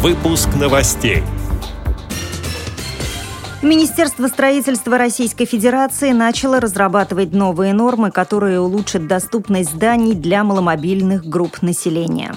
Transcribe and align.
Выпуск 0.00 0.50
новостей. 0.54 1.24
Министерство 3.62 4.28
строительства 4.28 4.96
Российской 4.96 5.44
Федерации 5.44 6.12
начало 6.12 6.60
разрабатывать 6.60 7.32
новые 7.32 7.72
нормы, 7.72 8.12
которые 8.12 8.60
улучшат 8.60 9.08
доступность 9.08 9.72
зданий 9.72 10.14
для 10.14 10.44
маломобильных 10.44 11.24
групп 11.24 11.62
населения. 11.62 12.32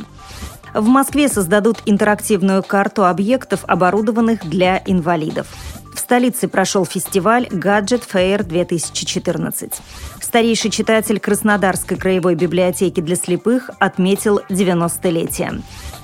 В 0.73 0.87
Москве 0.87 1.29
создадут 1.29 1.83
интерактивную 1.85 2.63
карту 2.63 3.05
объектов, 3.05 3.63
оборудованных 3.67 4.43
для 4.49 4.81
инвалидов. 4.87 5.45
В 5.93 5.99
столице 5.99 6.47
прошел 6.47 6.83
фестиваль 6.83 7.47
«Гаджет 7.51 8.07
Fair 8.11 8.43
2014». 8.43 9.73
Старейший 10.19 10.71
читатель 10.71 11.19
Краснодарской 11.19 11.95
краевой 11.95 12.33
библиотеки 12.33 13.01
для 13.01 13.15
слепых 13.15 13.69
отметил 13.79 14.41
90-летие. 14.49 15.61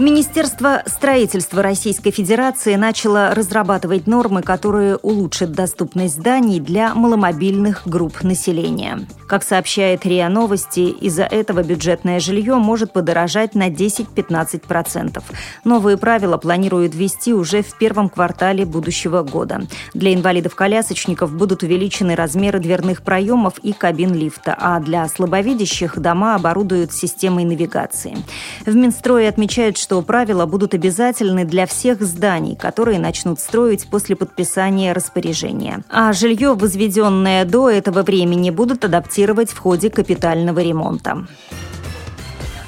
Министерство 0.00 0.82
строительства 0.86 1.62
Российской 1.62 2.10
Федерации 2.10 2.74
начало 2.76 3.34
разрабатывать 3.34 4.06
нормы, 4.06 4.40
которые 4.40 4.96
улучшат 4.96 5.52
доступность 5.52 6.14
зданий 6.14 6.58
для 6.58 6.94
маломобильных 6.94 7.82
групп 7.84 8.22
населения. 8.22 9.00
Как 9.28 9.42
сообщает 9.42 10.06
РИА 10.06 10.30
Новости, 10.30 10.88
из-за 10.88 11.24
этого 11.24 11.62
бюджетное 11.62 12.18
жилье 12.18 12.54
может 12.54 12.94
подорожать 12.94 13.54
на 13.54 13.68
10-15%. 13.68 15.22
Новые 15.64 15.98
правила 15.98 16.38
планируют 16.38 16.94
ввести 16.94 17.34
уже 17.34 17.62
в 17.62 17.76
первом 17.76 18.08
квартале 18.08 18.64
будущего 18.64 19.22
года. 19.22 19.66
Для 19.92 20.14
инвалидов-колясочников 20.14 21.30
будут 21.36 21.62
увеличены 21.62 22.14
размеры 22.14 22.58
дверных 22.58 23.02
проемов 23.02 23.58
и 23.58 23.74
кабин 23.74 24.14
лифта, 24.14 24.56
а 24.58 24.80
для 24.80 25.06
слабовидящих 25.08 25.98
дома 25.98 26.36
оборудуют 26.36 26.90
системой 26.94 27.44
навигации. 27.44 28.16
В 28.64 28.74
Минстрое 28.74 29.28
отмечают, 29.28 29.76
что 29.76 29.89
что 29.90 30.02
правила 30.02 30.46
будут 30.46 30.72
обязательны 30.72 31.44
для 31.44 31.66
всех 31.66 32.00
зданий, 32.00 32.54
которые 32.54 33.00
начнут 33.00 33.40
строить 33.40 33.88
после 33.90 34.14
подписания 34.14 34.92
распоряжения. 34.92 35.82
А 35.88 36.12
жилье, 36.12 36.54
возведенное 36.54 37.44
до 37.44 37.68
этого 37.68 38.04
времени, 38.04 38.50
будут 38.50 38.84
адаптировать 38.84 39.50
в 39.50 39.58
ходе 39.58 39.90
капитального 39.90 40.60
ремонта. 40.60 41.26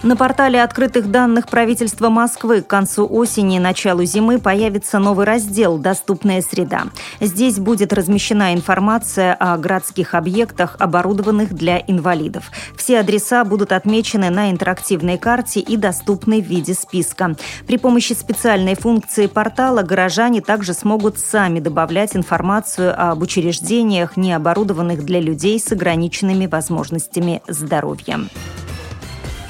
На 0.03 0.17
портале 0.17 0.61
открытых 0.61 1.13
данных 1.13 1.47
правительства 1.47 2.09
Москвы 2.09 2.63
к 2.63 2.67
концу 2.67 3.07
осени 3.09 3.57
и 3.57 3.61
началу 3.61 4.03
зимы 4.03 4.41
появится 4.41 4.99
новый 4.99 5.25
раздел 5.27 5.79
«Доступная 5.79 6.43
среда». 6.43 6.87
Здесь 7.21 7.61
будет 7.61 7.93
размещена 7.93 8.53
информация 8.53 9.33
о 9.33 9.57
городских 9.59 10.15
объектах, 10.15 10.75
оборудованных 10.81 11.55
для 11.55 11.79
инвалидов. 11.79 12.51
Все 12.77 12.99
адреса 12.99 13.45
будут 13.45 13.71
отмечены 13.71 14.29
на 14.31 14.51
интерактивной 14.51 15.19
карте 15.19 15.61
и 15.61 15.77
доступны 15.77 16.43
в 16.43 16.47
виде 16.47 16.75
списка. 16.75 17.37
При 17.69 17.79
помощи 17.79 18.13
специальной 18.13 18.75
функции 18.75 19.29
портала 19.29 19.83
горожане 19.83 20.41
также 20.41 20.75
смогут 20.75 21.21
сами 21.21 21.61
добавлять 21.61 22.17
информацию 22.17 22.93
об 22.99 23.23
учреждениях, 23.23 24.17
не 24.17 24.33
оборудованных 24.33 25.05
для 25.05 25.21
людей 25.21 25.61
с 25.61 25.71
ограниченными 25.71 26.47
возможностями 26.47 27.41
здоровья. 27.47 28.19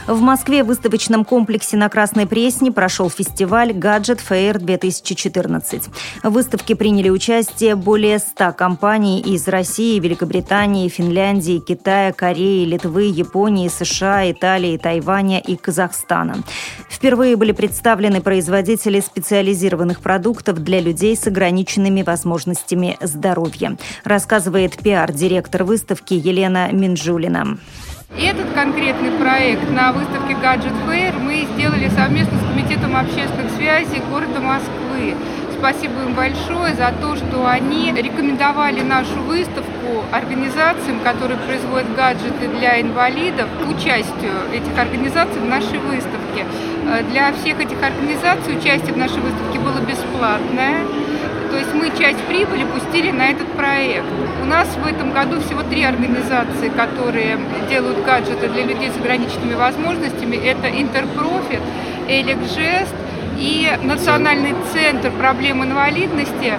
В 0.06 0.20
Москве 0.20 0.64
в 0.64 0.67
выставочном 0.67 1.25
комплексе 1.25 1.77
на 1.77 1.89
Красной 1.89 2.27
Пресне 2.27 2.72
прошел 2.72 3.08
фестиваль 3.08 3.72
«Гаджет 3.72 4.19
Fair 4.19 4.58
2014». 4.58 5.84
В 6.25 6.31
выставке 6.31 6.75
приняли 6.75 7.08
участие 7.08 7.77
более 7.77 8.19
100 8.19 8.53
компаний 8.55 9.20
из 9.20 9.47
России, 9.47 10.00
Великобритании, 10.00 10.89
Финляндии, 10.89 11.61
Китая, 11.61 12.12
Кореи, 12.12 12.64
Литвы, 12.64 13.05
Японии, 13.05 13.69
США, 13.69 14.28
Италии, 14.28 14.77
Тайваня 14.77 15.39
и 15.39 15.55
Казахстана. 15.55 16.42
Впервые 16.91 17.36
были 17.36 17.53
представлены 17.53 18.20
производители 18.20 18.98
специализированных 18.98 20.00
продуктов 20.00 20.64
для 20.64 20.80
людей 20.80 21.17
с 21.17 21.29
ограниченными 21.29 22.02
возможностями 22.02 22.98
здоровья, 23.01 23.77
рассказывает 24.02 24.79
пиар-директор 24.79 25.62
выставки 25.62 26.14
Елена 26.14 26.73
Минжулина. 26.73 27.58
Этот 28.18 28.52
конкретный 28.52 29.11
проект 29.12 29.70
на 29.70 29.90
выставке 29.90 30.34
Gadget 30.34 30.74
Fair 30.86 31.18
мы 31.18 31.48
сделали 31.55 31.89
совместно 31.89 32.39
с 32.39 32.42
Комитетом 32.42 32.95
общественных 32.95 33.50
связей 33.56 34.02
города 34.11 34.39
Москвы. 34.39 35.14
Спасибо 35.58 36.02
им 36.02 36.12
большое 36.12 36.74
за 36.74 36.92
то, 37.00 37.17
что 37.17 37.48
они 37.48 37.90
рекомендовали 37.90 38.83
нашу 38.83 39.18
выставку 39.23 40.05
организациям, 40.12 41.00
которые 41.00 41.39
производят 41.39 41.95
гаджеты 41.95 42.48
для 42.58 42.83
инвалидов, 42.83 43.48
к 43.64 43.70
участию 43.70 44.34
этих 44.52 44.77
организаций 44.79 45.40
в 45.40 45.48
нашей 45.48 45.79
выставке. 45.79 46.44
Э, 46.90 47.02
для 47.11 47.33
всех 47.33 47.61
этих 47.61 47.83
организаций 47.83 48.58
участие 48.58 48.92
в 48.92 48.98
нашей 48.98 49.20
выставке 49.20 49.58
было 49.58 49.80
бесплатное. 49.80 50.84
То 51.52 51.58
есть 51.58 51.74
мы 51.74 51.90
часть 51.98 52.18
прибыли 52.24 52.64
пустили 52.64 53.11
на 53.11 53.29
этот 53.29 53.46
проект. 53.52 54.07
У 54.40 54.46
нас 54.46 54.67
в 54.68 54.86
этом 54.86 55.13
году 55.13 55.39
всего 55.42 55.63
три 55.63 55.85
организации, 55.85 56.70
которые 56.74 57.39
делают 57.68 58.02
гаджеты 58.07 58.48
для 58.48 58.64
людей 58.64 58.90
с 58.90 58.96
ограниченными 58.96 59.52
возможностями. 59.52 60.36
Это 60.36 60.70
Интерпрофит, 60.70 61.61
Эликжест 62.08 62.95
и 63.39 63.70
Национальный 63.83 64.55
центр 64.73 65.11
проблем 65.11 65.62
инвалидности. 65.62 66.55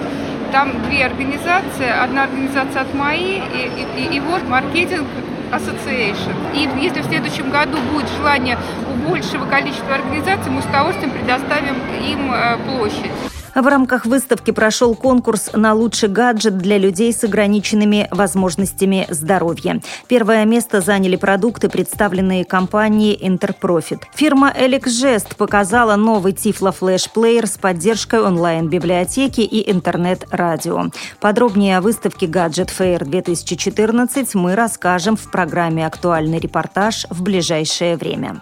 Там 0.52 0.70
две 0.84 1.04
организации. 1.06 1.90
Одна 1.90 2.22
организация 2.22 2.82
от 2.82 2.94
МАИ 2.94 3.42
и, 3.52 4.00
и, 4.00 4.16
и 4.16 4.20
вот 4.20 4.48
маркетинг 4.48 5.08
Association. 5.50 6.34
И 6.54 6.68
если 6.80 7.00
в 7.00 7.06
следующем 7.06 7.50
году 7.50 7.78
будет 7.92 8.08
желание 8.16 8.56
у 8.88 9.08
большего 9.08 9.44
количества 9.46 9.96
организаций, 9.96 10.52
мы 10.52 10.62
с 10.62 10.66
удовольствием 10.66 11.10
предоставим 11.10 11.74
им 12.00 12.32
э, 12.32 12.58
площадь. 12.68 13.33
В 13.54 13.68
рамках 13.68 14.04
выставки 14.04 14.50
прошел 14.50 14.96
конкурс 14.96 15.50
на 15.52 15.74
лучший 15.74 16.08
гаджет 16.08 16.58
для 16.58 16.76
людей 16.76 17.12
с 17.12 17.22
ограниченными 17.22 18.08
возможностями 18.10 19.06
здоровья. 19.10 19.80
Первое 20.08 20.44
место 20.44 20.80
заняли 20.80 21.14
продукты, 21.14 21.68
представленные 21.68 22.44
компанией 22.44 23.16
Interprofit. 23.16 24.00
Фирма 24.14 24.52
Elixgest 24.56 25.36
показала 25.36 25.94
новый 25.94 26.32
Tiflo 26.32 26.74
Flash 26.76 27.08
Player 27.14 27.46
с 27.46 27.56
поддержкой 27.56 28.22
онлайн-библиотеки 28.22 29.42
и 29.42 29.70
интернет-радио. 29.70 30.86
Подробнее 31.20 31.78
о 31.78 31.80
выставке 31.80 32.26
Gadget 32.26 32.70
Fair 32.76 33.04
2014 33.04 34.34
мы 34.34 34.56
расскажем 34.56 35.16
в 35.16 35.30
программе 35.30 35.86
«Актуальный 35.86 36.40
репортаж» 36.40 37.06
в 37.08 37.22
ближайшее 37.22 37.96
время. 37.96 38.40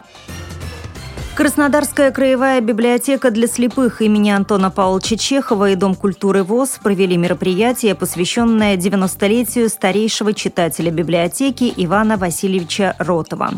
Краснодарская 1.35 2.11
краевая 2.11 2.61
библиотека 2.61 3.31
для 3.31 3.47
слепых 3.47 4.03
имени 4.03 4.29
Антона 4.29 4.71
Павловича 4.71 5.17
Чехова 5.17 5.71
и 5.71 5.77
Дом 5.77 5.95
культуры 5.95 6.43
ВОЗ 6.43 6.79
провели 6.83 7.17
мероприятие, 7.17 7.95
посвященное 7.95 8.77
90-летию 8.77 9.71
старейшего 9.71 10.35
читателя 10.35 10.91
библиотеки 10.91 11.73
Ивана 11.75 12.19
Васильевича 12.19 12.97
Ротова. 12.99 13.53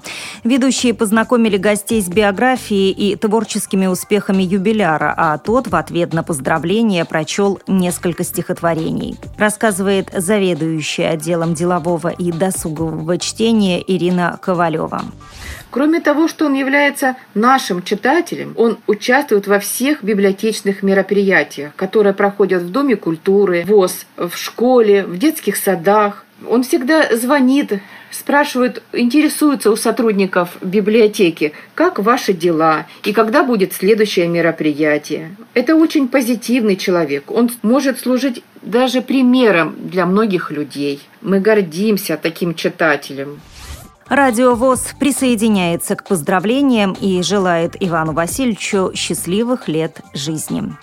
Ведущие 0.44 0.94
познакомили 0.94 1.56
гостей 1.56 2.00
с 2.00 2.06
биографией 2.06 2.92
и 2.92 3.16
творческими 3.16 3.86
успехами 3.86 4.44
юбиляра, 4.44 5.12
а 5.16 5.36
тот 5.38 5.66
в 5.66 5.74
ответ 5.74 6.12
на 6.12 6.22
поздравления 6.22 7.04
прочел 7.04 7.58
несколько 7.66 8.22
стихотворений. 8.22 9.16
Рассказывает 9.36 10.10
заведующая 10.16 11.10
отделом 11.10 11.54
делового 11.54 12.08
и 12.08 12.30
досугового 12.30 13.18
чтения 13.18 13.82
Ирина 13.84 14.38
Ковалева. 14.40 15.02
Кроме 15.74 15.98
того, 15.98 16.28
что 16.28 16.46
он 16.46 16.54
является 16.54 17.16
нашим 17.34 17.82
читателем, 17.82 18.54
он 18.56 18.78
участвует 18.86 19.48
во 19.48 19.58
всех 19.58 20.04
библиотечных 20.04 20.84
мероприятиях, 20.84 21.72
которые 21.74 22.14
проходят 22.14 22.62
в 22.62 22.70
Доме 22.70 22.94
культуры, 22.94 23.64
ВОЗ, 23.66 24.06
в 24.16 24.36
школе, 24.36 25.02
в 25.02 25.18
детских 25.18 25.56
садах. 25.56 26.24
Он 26.48 26.62
всегда 26.62 27.16
звонит, 27.16 27.80
спрашивает, 28.12 28.84
интересуется 28.92 29.72
у 29.72 29.74
сотрудников 29.74 30.58
библиотеки, 30.60 31.54
как 31.74 31.98
ваши 31.98 32.34
дела 32.34 32.86
и 33.02 33.12
когда 33.12 33.42
будет 33.42 33.72
следующее 33.72 34.28
мероприятие. 34.28 35.34
Это 35.54 35.74
очень 35.74 36.06
позитивный 36.06 36.76
человек. 36.76 37.32
Он 37.32 37.50
может 37.62 37.98
служить 37.98 38.44
даже 38.62 39.02
примером 39.02 39.74
для 39.76 40.06
многих 40.06 40.52
людей. 40.52 41.00
Мы 41.20 41.40
гордимся 41.40 42.16
таким 42.16 42.54
читателем. 42.54 43.40
Радио 44.08 44.54
ВОЗ 44.54 44.94
присоединяется 44.98 45.96
к 45.96 46.04
поздравлениям 46.04 46.94
и 47.00 47.22
желает 47.22 47.74
Ивану 47.80 48.12
Васильевичу 48.12 48.92
счастливых 48.94 49.66
лет 49.66 50.02
жизни. 50.12 50.74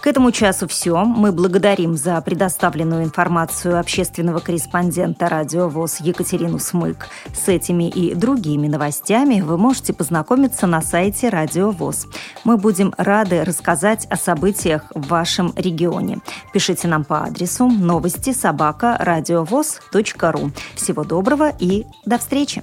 К 0.00 0.06
этому 0.06 0.32
часу 0.32 0.66
все. 0.66 1.04
Мы 1.04 1.30
благодарим 1.30 1.94
за 1.94 2.18
предоставленную 2.22 3.04
информацию 3.04 3.78
общественного 3.78 4.38
корреспондента 4.38 5.28
радио 5.28 5.68
ВОЗ 5.68 6.00
Екатерину 6.00 6.58
Смык. 6.58 7.08
С 7.34 7.48
этими 7.48 7.86
и 7.88 8.14
другими 8.14 8.66
новостями 8.66 9.42
вы 9.42 9.58
можете 9.58 9.92
познакомиться 9.92 10.66
на 10.66 10.80
сайте 10.80 11.28
Радио 11.28 11.70
ВОЗ. 11.70 12.06
Мы 12.44 12.56
будем 12.56 12.94
рады 12.96 13.44
рассказать 13.44 14.06
о 14.06 14.16
событиях 14.16 14.84
в 14.94 15.06
вашем 15.08 15.52
регионе. 15.54 16.20
Пишите 16.54 16.88
нам 16.88 17.04
по 17.04 17.24
адресу 17.24 17.66
новости 17.68 18.32
собака 18.32 18.96
ру. 20.32 20.50
Всего 20.76 21.04
доброго 21.04 21.52
и 21.58 21.84
до 22.06 22.16
встречи! 22.16 22.62